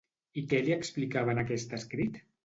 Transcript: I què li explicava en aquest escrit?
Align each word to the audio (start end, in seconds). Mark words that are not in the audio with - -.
I 0.41 0.43
què 0.53 0.61
li 0.61 0.71
explicava 0.75 1.33
en 1.35 1.41
aquest 1.41 1.77
escrit? 1.79 2.19